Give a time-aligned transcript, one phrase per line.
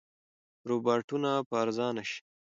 [0.69, 2.19] روباټونه به ارزانه شي.